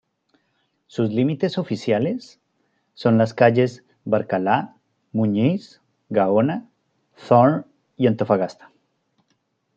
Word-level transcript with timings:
Sus 0.87 1.11
límites 1.11 1.59
oficiales 1.59 2.39
son 2.95 3.19
las 3.19 3.35
calles: 3.35 3.83
Barcala, 4.03 4.75
Muñiz, 5.11 5.79
Gaona, 6.09 6.67
Thorne 7.27 7.65
y 7.97 8.07
Antofagasta. 8.07 8.71